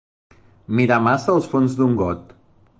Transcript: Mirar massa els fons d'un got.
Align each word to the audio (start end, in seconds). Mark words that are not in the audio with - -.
Mirar 0.79 0.97
massa 1.09 1.31
els 1.35 1.53
fons 1.53 1.79
d'un 1.81 1.95
got. 2.03 2.37